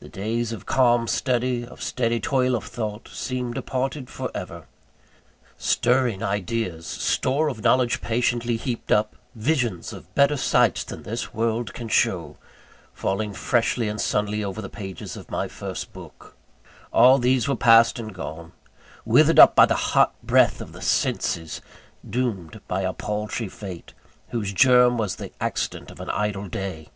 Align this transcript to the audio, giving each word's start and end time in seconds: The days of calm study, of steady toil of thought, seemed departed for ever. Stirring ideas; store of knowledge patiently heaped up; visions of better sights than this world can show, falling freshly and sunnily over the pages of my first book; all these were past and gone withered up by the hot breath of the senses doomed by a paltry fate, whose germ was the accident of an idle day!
The 0.00 0.08
days 0.08 0.50
of 0.50 0.66
calm 0.66 1.06
study, 1.06 1.64
of 1.64 1.80
steady 1.80 2.18
toil 2.18 2.56
of 2.56 2.64
thought, 2.64 3.06
seemed 3.06 3.54
departed 3.54 4.10
for 4.10 4.28
ever. 4.34 4.64
Stirring 5.56 6.20
ideas; 6.20 6.84
store 6.84 7.46
of 7.46 7.62
knowledge 7.62 8.00
patiently 8.00 8.56
heaped 8.56 8.90
up; 8.90 9.14
visions 9.36 9.92
of 9.92 10.12
better 10.16 10.36
sights 10.36 10.82
than 10.82 11.04
this 11.04 11.32
world 11.32 11.72
can 11.74 11.86
show, 11.86 12.38
falling 12.92 13.32
freshly 13.32 13.86
and 13.88 14.00
sunnily 14.00 14.42
over 14.44 14.60
the 14.60 14.68
pages 14.68 15.16
of 15.16 15.30
my 15.30 15.46
first 15.46 15.92
book; 15.92 16.34
all 16.92 17.18
these 17.18 17.46
were 17.46 17.54
past 17.54 18.00
and 18.00 18.12
gone 18.12 18.50
withered 19.04 19.38
up 19.38 19.54
by 19.54 19.64
the 19.64 19.92
hot 19.94 20.12
breath 20.24 20.60
of 20.60 20.72
the 20.72 20.82
senses 20.82 21.60
doomed 22.10 22.60
by 22.66 22.80
a 22.80 22.92
paltry 22.92 23.46
fate, 23.48 23.94
whose 24.30 24.52
germ 24.52 24.98
was 24.98 25.14
the 25.14 25.30
accident 25.40 25.88
of 25.92 26.00
an 26.00 26.10
idle 26.10 26.48
day! 26.48 26.88